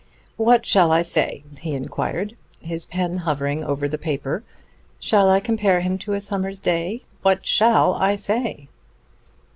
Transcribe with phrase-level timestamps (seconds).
[0.37, 4.43] "What shall I say?" he inquired, his pen hovering over the paper.
[4.99, 7.03] "Shall I compare him to a summer's day?
[7.21, 8.67] What shall I say?"